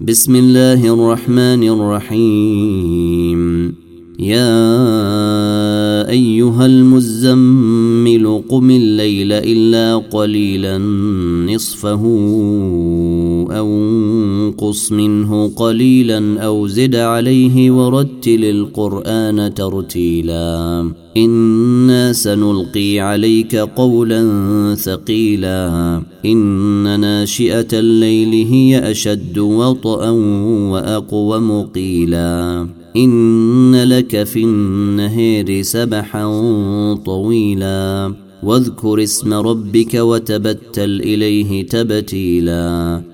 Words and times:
بسم 0.00 0.36
الله 0.36 0.94
الرحمن 0.94 1.68
الرحيم. 1.68 3.74
يا 4.18 6.10
أيها 6.10 6.66
المزمل 6.66 8.42
قم 8.48 8.70
الليل 8.70 9.32
إلا 9.32 9.96
قليلا 9.96 10.78
نصفه 11.46 12.02
أو 13.50 13.68
أنقص 14.64 14.92
منه 14.92 15.52
قليلا 15.56 16.40
أو 16.40 16.66
زد 16.66 16.96
عليه 16.96 17.70
ورتل 17.70 18.44
القرآن 18.44 19.54
ترتيلا. 19.54 20.90
إنا 21.16 22.12
سنلقي 22.12 23.00
عليك 23.00 23.56
قولا 23.56 24.24
ثقيلا. 24.74 26.02
إن 26.24 27.00
ناشئة 27.00 27.68
الليل 27.72 28.46
هي 28.46 28.90
أشد 28.90 29.38
وطئا 29.38 30.10
وأقوم 30.70 31.62
قيلا. 31.62 32.66
إن 32.96 33.82
لك 33.84 34.24
في 34.24 34.44
النهير 34.44 35.62
سبحا 35.62 36.24
طويلا. 37.06 38.14
واذكر 38.42 39.02
اسم 39.02 39.34
ربك 39.34 39.94
وتبتل 39.94 41.00
إليه 41.00 41.66
تبتيلا. 41.66 43.13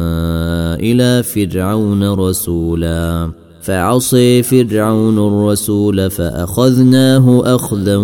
إلى 0.81 1.23
فرعون 1.23 2.13
رسولا. 2.13 3.31
فعصي 3.61 4.43
فرعون 4.43 5.17
الرسول 5.17 6.11
فأخذناه 6.11 7.55
أخذا 7.55 7.95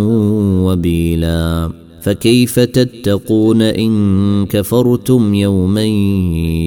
وبيلا. 0.63 1.69
فكيف 2.01 2.59
تتقون 2.59 3.61
إن 3.61 4.45
كفرتم 4.45 5.33
يوما 5.33 5.83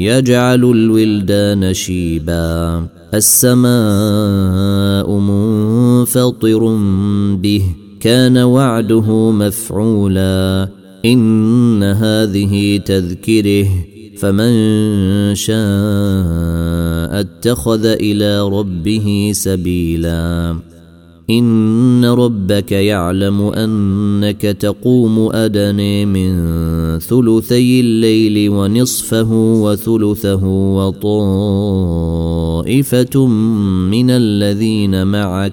يجعل 0.05 0.64
الولدان 0.64 1.75
شيبا؟ 1.75 2.86
السماء 3.14 5.19
منفطر 5.19 6.77
به 7.34 7.62
كان 8.00 8.39
وعده 8.39 9.30
مفعولا. 9.30 10.69
إن 11.05 11.83
هذه 11.83 12.77
تذكره 12.77 13.67
فمن 14.20 14.54
شاء 15.34 17.20
اتخذ 17.20 17.84
إلى 17.84 18.48
ربه 18.48 19.30
سبيلا. 19.34 20.56
إن 21.30 22.05
ربك 22.05 22.72
يعلم 22.72 23.42
أنك 23.42 24.42
تقوم 24.42 25.28
ادني 25.33 26.06
من 26.06 26.48
ثلثي 26.98 27.80
الليل 27.80 28.50
ونصفه 28.50 29.33
وثلثه 29.33 30.46
وطائفة 30.77 32.06
من 33.90 34.11
الذين 34.11 35.06
معك. 35.06 35.52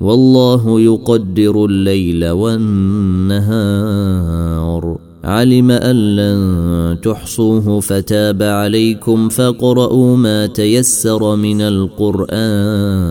والله 0.00 0.80
يقدر 0.80 1.64
الليل 1.64 2.30
والنهار. 2.30 3.40
علم 5.24 5.70
أن 5.70 6.16
لن 6.16 7.00
تحصوه 7.00 7.80
فتاب 7.80 8.42
عليكم 8.42 9.28
فاقرؤوا 9.28 10.16
ما 10.16 10.46
تيسر 10.46 11.36
من 11.36 11.60
القرآن. 11.60 13.10